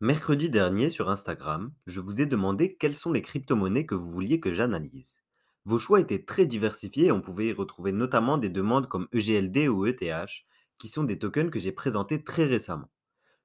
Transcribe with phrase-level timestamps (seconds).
[0.00, 4.40] Mercredi dernier, sur Instagram, je vous ai demandé quelles sont les crypto-monnaies que vous vouliez
[4.40, 5.22] que j'analyse.
[5.64, 9.68] Vos choix étaient très diversifiés et on pouvait y retrouver notamment des demandes comme EGLD
[9.68, 10.02] ou ETH,
[10.78, 12.90] qui sont des tokens que j'ai présentés très récemment.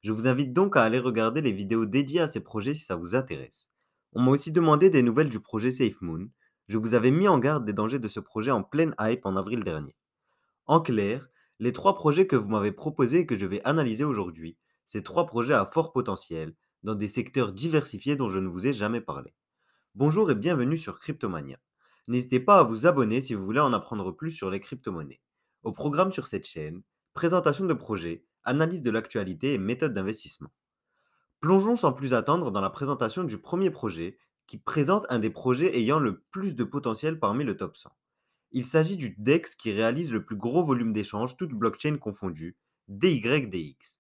[0.01, 2.96] Je vous invite donc à aller regarder les vidéos dédiées à ces projets si ça
[2.96, 3.72] vous intéresse.
[4.13, 6.29] On m'a aussi demandé des nouvelles du projet SafeMoon.
[6.68, 9.36] Je vous avais mis en garde des dangers de ce projet en pleine hype en
[9.36, 9.96] avril dernier.
[10.66, 11.29] En clair,
[11.60, 14.58] les trois projets que vous m'avez proposés et que je vais analyser aujourd'hui,
[14.92, 18.73] c'est trois projets à fort potentiel, dans des secteurs diversifiés dont je ne vous ai
[18.73, 19.35] jamais parlé.
[19.93, 21.59] Bonjour et bienvenue sur Cryptomania.
[22.07, 25.21] N'hésitez pas à vous abonner si vous voulez en apprendre plus sur les crypto-monnaies.
[25.62, 26.81] Au programme sur cette chaîne,
[27.13, 30.49] présentation de projets, analyse de l'actualité et méthode d'investissement.
[31.40, 34.17] Plongeons sans plus attendre dans la présentation du premier projet
[34.48, 37.91] qui présente un des projets ayant le plus de potentiel parmi le top 100.
[38.53, 43.98] Il s'agit du DEX qui réalise le plus gros volume d'échanges, toutes blockchains confondues, DYDX.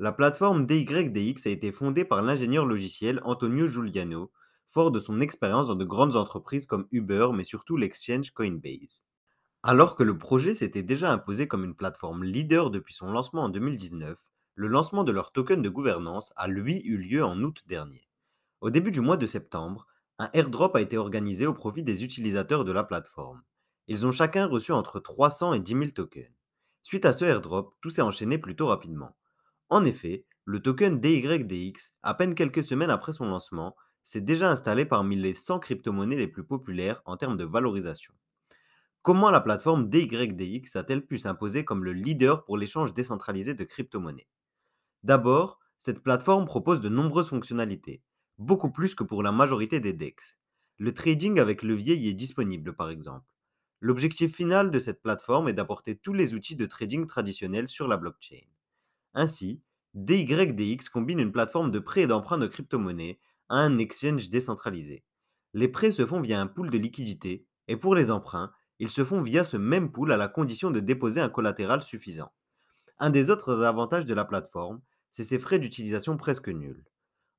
[0.00, 4.30] La plateforme DYDX a été fondée par l'ingénieur logiciel Antonio Giuliano,
[4.70, 9.02] fort de son expérience dans de grandes entreprises comme Uber, mais surtout l'exchange Coinbase.
[9.64, 13.48] Alors que le projet s'était déjà imposé comme une plateforme leader depuis son lancement en
[13.48, 14.16] 2019,
[14.54, 18.08] le lancement de leur token de gouvernance a lui eu lieu en août dernier.
[18.60, 19.88] Au début du mois de septembre,
[20.20, 23.42] un airdrop a été organisé au profit des utilisateurs de la plateforme.
[23.88, 26.30] Ils ont chacun reçu entre 300 et 10 000 tokens.
[26.84, 29.16] Suite à ce airdrop, tout s'est enchaîné plutôt rapidement.
[29.70, 34.84] En effet, le token DYDX, à peine quelques semaines après son lancement, s'est déjà installé
[34.84, 38.12] parmi les 100 crypto-monnaies les plus populaires en termes de valorisation.
[39.02, 44.28] Comment la plateforme DYDX a-t-elle pu s'imposer comme le leader pour l'échange décentralisé de crypto-monnaies?
[45.02, 48.02] D'abord, cette plateforme propose de nombreuses fonctionnalités,
[48.38, 50.38] beaucoup plus que pour la majorité des DEX.
[50.78, 53.26] Le trading avec levier y est disponible par exemple.
[53.80, 57.96] L'objectif final de cette plateforme est d'apporter tous les outils de trading traditionnels sur la
[57.96, 58.46] blockchain.
[59.18, 59.60] Ainsi,
[59.94, 65.02] DYDX combine une plateforme de prêt et d'emprunt de crypto-monnaies à un exchange décentralisé.
[65.54, 69.04] Les prêts se font via un pool de liquidités et pour les emprunts, ils se
[69.04, 72.30] font via ce même pool à la condition de déposer un collatéral suffisant.
[73.00, 76.84] Un des autres avantages de la plateforme, c'est ses frais d'utilisation presque nuls.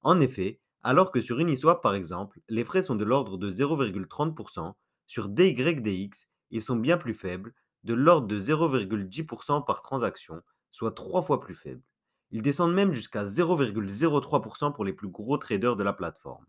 [0.01, 4.73] En effet, alors que sur Uniswap par exemple, les frais sont de l'ordre de 0,30%,
[5.07, 7.53] sur DYDX, ils sont bien plus faibles,
[7.85, 11.83] de l'ordre de 0,10% par transaction, soit trois fois plus faibles.
[12.31, 16.45] Ils descendent même jusqu'à 0,03% pour les plus gros traders de la plateforme.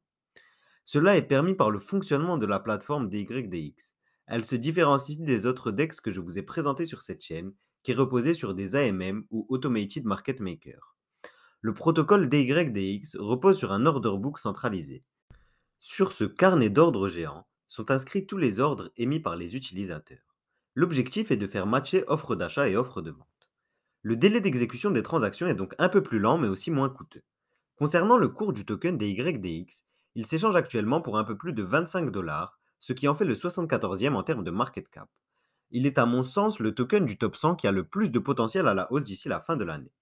[0.84, 3.94] Cela est permis par le fonctionnement de la plateforme DYDX.
[4.26, 7.92] Elle se différencie des autres DEX que je vous ai présentés sur cette chaîne, qui
[7.94, 10.94] reposaient sur des AMM ou Automated Market Maker.
[11.62, 15.04] Le protocole DYDX repose sur un order book centralisé.
[15.78, 20.36] Sur ce carnet d'ordre géant, sont inscrits tous les ordres émis par les utilisateurs.
[20.74, 23.29] L'objectif est de faire matcher offre d'achat et offre de vente.
[24.02, 27.22] Le délai d'exécution des transactions est donc un peu plus lent mais aussi moins coûteux.
[27.76, 29.84] Concernant le cours du token DYDX,
[30.14, 33.34] il s'échange actuellement pour un peu plus de 25 dollars, ce qui en fait le
[33.34, 35.08] 74e en termes de market cap.
[35.70, 38.18] Il est à mon sens le token du top 100 qui a le plus de
[38.18, 39.92] potentiel à la hausse d'ici la fin de l'année.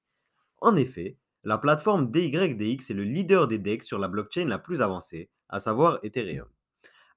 [0.60, 4.80] En effet, la plateforme DYDX est le leader des DEX sur la blockchain la plus
[4.80, 6.48] avancée, à savoir Ethereum.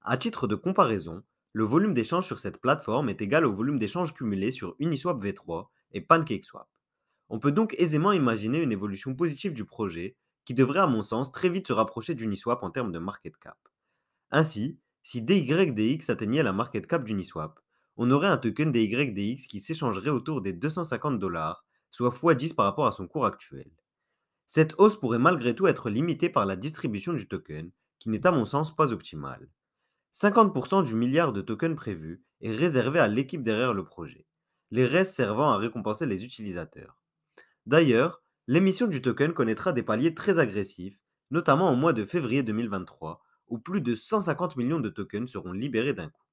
[0.02, 4.13] À titre de comparaison, le volume d'échange sur cette plateforme est égal au volume d'échange
[4.13, 6.68] cumulé sur Uniswap V3 et PancakeSwap.
[7.29, 11.31] On peut donc aisément imaginer une évolution positive du projet qui devrait à mon sens
[11.31, 13.57] très vite se rapprocher d'Uniswap en termes de market cap.
[14.31, 17.59] Ainsi, si DYDX atteignait la market cap d'Uniswap,
[17.97, 22.88] on aurait un token DYDX qui s'échangerait autour des 250 dollars, soit x10 par rapport
[22.88, 23.69] à son cours actuel.
[24.47, 28.31] Cette hausse pourrait malgré tout être limitée par la distribution du token, qui n'est à
[28.31, 29.50] mon sens pas optimale.
[30.13, 34.25] 50% du milliard de tokens prévu est réservé à l'équipe derrière le projet,
[34.72, 36.98] les restes servant à récompenser les utilisateurs.
[37.66, 40.98] D'ailleurs, l'émission du token connaîtra des paliers très agressifs,
[41.30, 45.94] notamment au mois de février 2023, où plus de 150 millions de tokens seront libérés
[45.94, 46.26] d'un coup.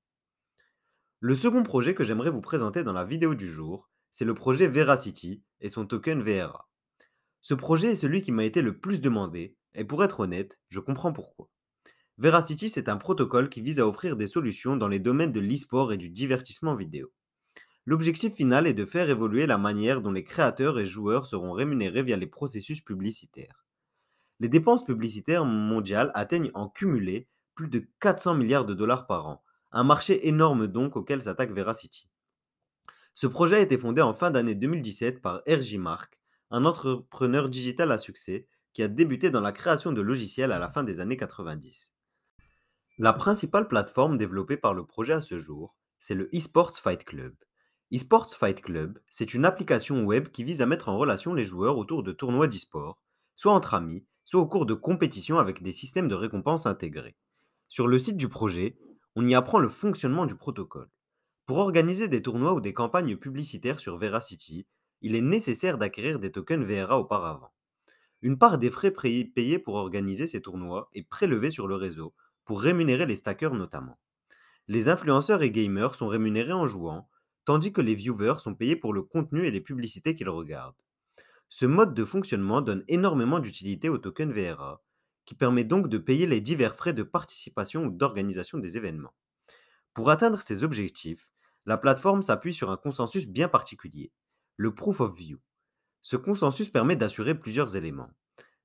[1.21, 4.69] Le second projet que j'aimerais vous présenter dans la vidéo du jour, c'est le projet
[4.69, 6.69] Veracity et son token VRA.
[7.41, 10.78] Ce projet est celui qui m'a été le plus demandé, et pour être honnête, je
[10.78, 11.51] comprends pourquoi.
[12.18, 15.92] Veracity, c'est un protocole qui vise à offrir des solutions dans les domaines de l'e-sport
[15.92, 17.12] et du divertissement vidéo.
[17.88, 22.02] L'objectif final est de faire évoluer la manière dont les créateurs et joueurs seront rémunérés
[22.02, 23.64] via les processus publicitaires.
[24.40, 29.42] Les dépenses publicitaires mondiales atteignent en cumulé plus de 400 milliards de dollars par an,
[29.72, 32.10] un marché énorme donc auquel s'attaque Veracity.
[33.14, 36.20] Ce projet a été fondé en fin d'année 2017 par RJ Mark,
[36.50, 40.68] un entrepreneur digital à succès qui a débuté dans la création de logiciels à la
[40.68, 41.94] fin des années 90.
[42.98, 47.34] La principale plateforme développée par le projet à ce jour, c'est le eSports Fight Club.
[47.90, 51.78] eSports Fight Club, c'est une application web qui vise à mettre en relation les joueurs
[51.78, 53.00] autour de tournois d'e-sport,
[53.36, 57.16] soit entre amis, soit au cours de compétitions avec des systèmes de récompense intégrés.
[57.66, 58.76] Sur le site du projet,
[59.16, 60.90] on y apprend le fonctionnement du protocole.
[61.46, 64.66] Pour organiser des tournois ou des campagnes publicitaires sur Veracity,
[65.00, 67.52] il est nécessaire d'acquérir des tokens VRA auparavant.
[68.20, 72.14] Une part des frais payés pour organiser ces tournois est prélevée sur le réseau
[72.44, 73.98] pour rémunérer les stackers notamment.
[74.66, 77.08] Les influenceurs et gamers sont rémunérés en jouant,
[77.48, 80.84] tandis que les viewers sont payés pour le contenu et les publicités qu'ils regardent.
[81.48, 84.83] Ce mode de fonctionnement donne énormément d'utilité au token VRA,
[85.24, 89.15] qui permet donc de payer les divers frais de participation ou d'organisation des événements.
[89.95, 91.30] Pour atteindre ces objectifs,
[91.65, 94.12] la plateforme s'appuie sur un consensus bien particulier,
[94.59, 95.39] le Proof of View.
[96.03, 98.10] Ce consensus permet d'assurer plusieurs éléments.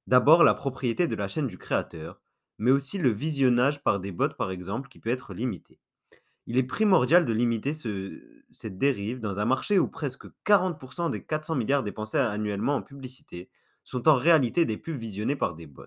[0.08, 2.22] D'abord la propriété de la chaîne du créateur,
[2.58, 5.80] mais aussi le visionnage par des bots par exemple qui peut être limité.
[6.46, 7.74] Il est primordial de limiter
[8.54, 13.50] cette dérive dans un marché où presque 40% des 400 milliards dépensés annuellement en publicité
[13.84, 15.86] sont en réalité des pubs visionnées par des bots.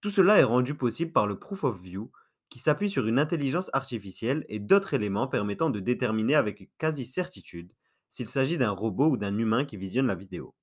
[0.00, 2.10] Tout cela est rendu possible par le Proof of View,
[2.48, 7.72] qui s'appuie sur une intelligence artificielle et d'autres éléments permettant de déterminer avec quasi-certitude
[8.08, 10.54] s'il s'agit d'un robot ou d'un humain qui visionne la vidéo.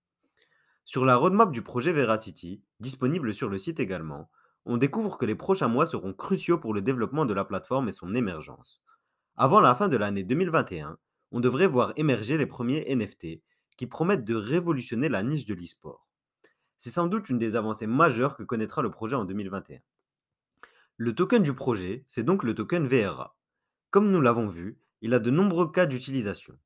[0.83, 4.29] Sur la roadmap du projet Veracity, disponible sur le site également,
[4.65, 7.93] on découvre que les prochains mois seront cruciaux pour le développement de la plateforme et
[7.93, 8.83] son émergence.
[9.39, 10.97] Avant la fin de l'année 2021,
[11.31, 13.43] on devrait voir émerger les premiers NFT
[13.77, 16.07] qui promettent de révolutionner la niche de l'e-sport.
[16.79, 19.79] C'est sans doute une des avancées majeures que connaîtra le projet en 2021.
[20.97, 23.37] Le token du projet, c'est donc le token VRA.
[23.91, 26.57] Comme nous l'avons vu, il a de nombreux cas d'utilisation.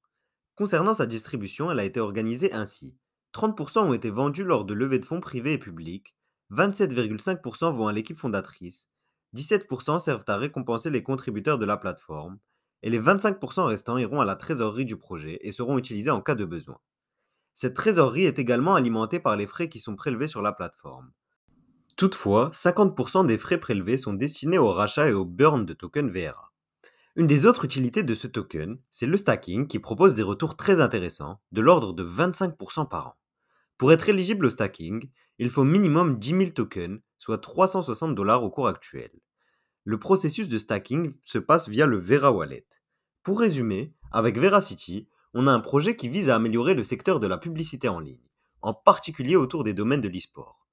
[0.56, 2.96] Concernant sa distribution, elle a été organisée ainsi.
[3.34, 6.16] 30% ont été vendus lors de levées de fonds privées et publiques,
[6.52, 8.90] 27,5% vont à l'équipe fondatrice,
[9.36, 12.40] 17% servent à récompenser les contributeurs de la plateforme,
[12.84, 16.36] et les 25% restants iront à la trésorerie du projet et seront utilisés en cas
[16.36, 16.80] de besoin.
[17.54, 21.12] Cette trésorerie est également alimentée par les frais qui sont prélevés sur la plateforme.
[21.98, 26.52] Toutefois, 50% des frais prélevés sont destinés au rachat et au burn de tokens VRA.
[27.16, 30.80] Une des autres utilités de ce token, c'est le stacking qui propose des retours très
[30.80, 33.16] intéressants, de l'ordre de 25% par an.
[33.78, 38.50] Pour être éligible au stacking, il faut minimum 10 000 tokens, soit 360 dollars au
[38.50, 39.12] cours actuel.
[39.84, 42.68] Le processus de stacking se passe via le Vera Wallet.
[43.24, 47.26] Pour résumer, avec Veracity, on a un projet qui vise à améliorer le secteur de
[47.26, 48.30] la publicité en ligne,
[48.62, 50.68] en particulier autour des domaines de l'e-sport.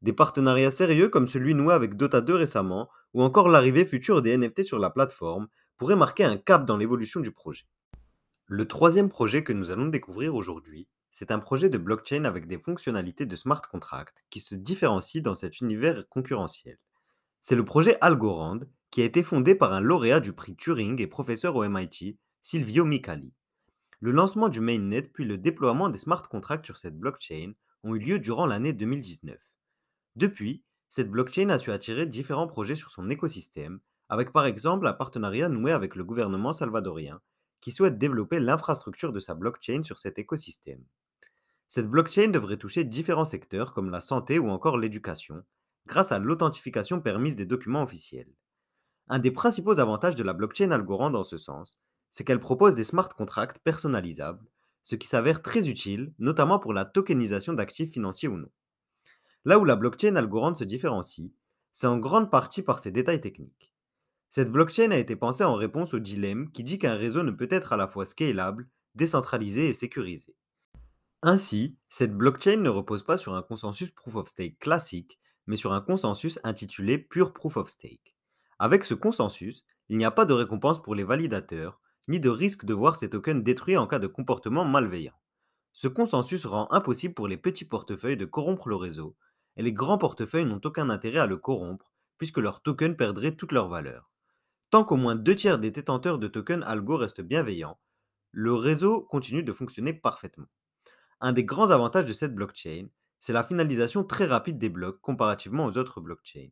[0.00, 4.36] Des partenariats sérieux comme celui noué avec Dota 2 récemment, ou encore l'arrivée future des
[4.36, 7.66] NFT sur la plateforme, pourraient marquer un cap dans l'évolution du projet.
[8.46, 12.58] Le troisième projet que nous allons découvrir aujourd'hui, c'est un projet de blockchain avec des
[12.58, 16.78] fonctionnalités de smart contract qui se différencie dans cet univers concurrentiel.
[17.44, 18.60] C'est le projet Algorand
[18.92, 22.84] qui a été fondé par un lauréat du prix Turing et professeur au MIT, Silvio
[22.84, 23.32] Micali.
[23.98, 27.98] Le lancement du mainnet puis le déploiement des smart contracts sur cette blockchain ont eu
[27.98, 29.36] lieu durant l'année 2019.
[30.14, 34.92] Depuis, cette blockchain a su attirer différents projets sur son écosystème, avec par exemple un
[34.92, 37.20] partenariat noué avec le gouvernement salvadorien,
[37.60, 40.84] qui souhaite développer l'infrastructure de sa blockchain sur cet écosystème.
[41.66, 45.42] Cette blockchain devrait toucher différents secteurs comme la santé ou encore l'éducation,
[45.86, 48.32] grâce à l'authentification permise des documents officiels.
[49.08, 52.84] Un des principaux avantages de la blockchain Algorand dans ce sens, c'est qu'elle propose des
[52.84, 54.46] smart contracts personnalisables,
[54.82, 58.50] ce qui s'avère très utile, notamment pour la tokenisation d'actifs financiers ou non.
[59.44, 61.32] Là où la blockchain Algorand se différencie,
[61.72, 63.74] c'est en grande partie par ses détails techniques.
[64.28, 67.48] Cette blockchain a été pensée en réponse au dilemme qui dit qu'un réseau ne peut
[67.50, 70.36] être à la fois scalable, décentralisé et sécurisé.
[71.22, 75.72] Ainsi, cette blockchain ne repose pas sur un consensus proof of stake classique, mais sur
[75.72, 78.14] un consensus intitulé Pure Proof of Stake.
[78.58, 82.64] Avec ce consensus, il n'y a pas de récompense pour les validateurs, ni de risque
[82.64, 85.18] de voir ces tokens détruits en cas de comportement malveillant.
[85.72, 89.16] Ce consensus rend impossible pour les petits portefeuilles de corrompre le réseau,
[89.56, 93.52] et les grands portefeuilles n'ont aucun intérêt à le corrompre, puisque leurs tokens perdraient toute
[93.52, 94.10] leur valeur.
[94.70, 97.78] Tant qu'au moins deux tiers des détenteurs de tokens algo restent bienveillants,
[98.30, 100.48] le réseau continue de fonctionner parfaitement.
[101.20, 102.88] Un des grands avantages de cette blockchain,
[103.22, 106.50] c'est la finalisation très rapide des blocs comparativement aux autres blockchains.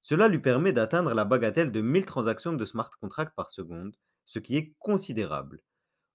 [0.00, 3.94] Cela lui permet d'atteindre la bagatelle de 1000 transactions de smart contracts par seconde,
[4.24, 5.60] ce qui est considérable.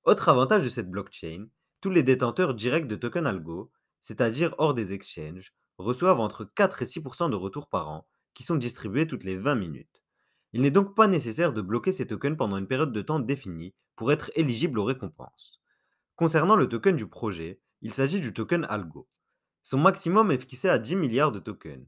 [0.05, 1.49] Autre avantage de cette blockchain,
[1.81, 6.85] tous les détenteurs directs de tokens algo, c'est-à-dire hors des exchanges, reçoivent entre 4 et
[6.85, 10.01] 6% de retours par an, qui sont distribués toutes les 20 minutes.
[10.53, 13.75] Il n'est donc pas nécessaire de bloquer ces tokens pendant une période de temps définie
[13.95, 15.61] pour être éligible aux récompenses.
[16.15, 19.07] Concernant le token du projet, il s'agit du token Algo.
[19.63, 21.87] Son maximum est fixé à 10 milliards de tokens.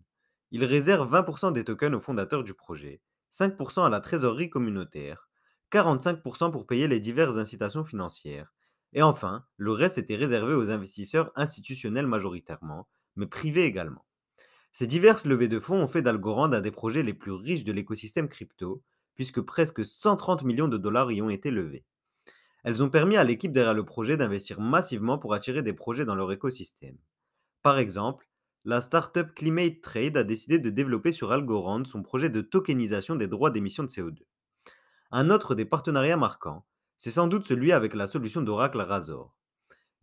[0.52, 3.02] Il réserve 20% des tokens aux fondateurs du projet,
[3.32, 5.30] 5% à la trésorerie communautaire,
[5.72, 8.54] 45% pour payer les diverses incitations financières,
[8.94, 14.06] et enfin, le reste était réservé aux investisseurs institutionnels majoritairement, mais privés également.
[14.72, 17.72] Ces diverses levées de fonds ont fait d'Algorand un des projets les plus riches de
[17.72, 18.84] l'écosystème crypto,
[19.16, 21.86] puisque presque 130 millions de dollars y ont été levés.
[22.64, 26.16] Elles ont permis à l'équipe derrière le projet d'investir massivement pour attirer des projets dans
[26.16, 26.98] leur écosystème.
[27.64, 28.28] Par exemple,
[28.66, 33.28] la startup Climate Trade a décidé de développer sur Algorand son projet de tokenisation des
[33.28, 34.20] droits d'émission de CO2.
[35.12, 36.66] Un autre des partenariats marquants,
[36.98, 39.34] c'est sans doute celui avec la solution d'Oracle Razor.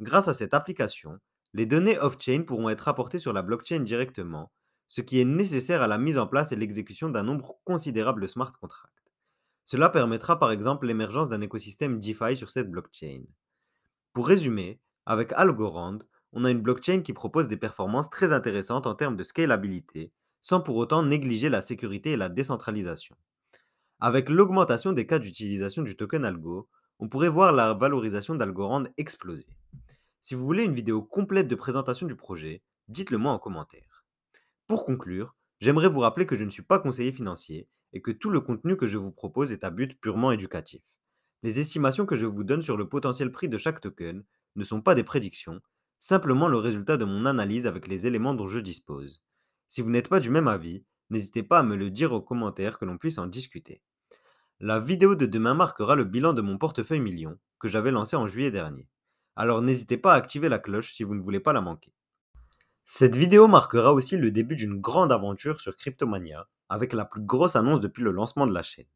[0.01, 1.19] Grâce à cette application,
[1.53, 4.53] les données off-chain pourront être apportées sur la blockchain directement,
[4.87, 8.27] ce qui est nécessaire à la mise en place et l'exécution d'un nombre considérable de
[8.27, 9.13] smart contracts.
[9.67, 13.25] Cela permettra par exemple l'émergence d'un écosystème DeFi sur cette blockchain.
[14.15, 15.99] Pour résumer, avec Algorand,
[16.33, 20.61] on a une blockchain qui propose des performances très intéressantes en termes de scalabilité, sans
[20.61, 23.17] pour autant négliger la sécurité et la décentralisation.
[23.99, 26.69] Avec l'augmentation des cas d'utilisation du token Algo,
[26.99, 29.47] on pourrait voir la valorisation d'Algorand exploser.
[30.21, 34.05] Si vous voulez une vidéo complète de présentation du projet, dites-le moi en commentaire.
[34.67, 38.31] Pour conclure, j'aimerais vous rappeler que je ne suis pas conseiller financier et que tout
[38.31, 40.83] le contenu que je vous propose est à but purement éducatif.
[41.43, 44.23] Les estimations que je vous donne sur le potentiel prix de chaque token
[44.57, 45.61] ne sont pas des prédictions,
[46.01, 49.23] simplement le résultat de mon analyse avec les éléments dont je dispose.
[49.69, 52.79] Si vous n'êtes pas du même avis, n'hésitez pas à me le dire aux commentaires
[52.79, 53.83] que l'on puisse en discuter.
[54.61, 58.27] La vidéo de demain marquera le bilan de mon portefeuille million que j'avais lancé en
[58.27, 58.89] juillet dernier.
[59.37, 61.93] Alors n'hésitez pas à activer la cloche si vous ne voulez pas la manquer.
[62.87, 67.57] Cette vidéo marquera aussi le début d'une grande aventure sur Cryptomania, avec la plus grosse
[67.57, 68.89] annonce depuis le lancement de la chaîne.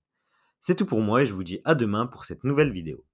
[0.58, 3.04] C'est tout pour moi et je vous dis à demain pour cette nouvelle vidéo.